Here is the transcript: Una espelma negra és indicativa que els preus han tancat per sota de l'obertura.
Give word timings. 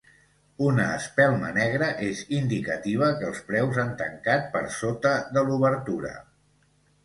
Una 0.69 0.85
espelma 0.93 1.51
negra 1.57 1.89
és 2.07 2.23
indicativa 2.39 3.11
que 3.21 3.29
els 3.33 3.43
preus 3.53 3.79
han 3.85 3.95
tancat 4.03 4.51
per 4.57 4.65
sota 4.81 5.15
de 5.39 5.49
l'obertura. 5.51 6.19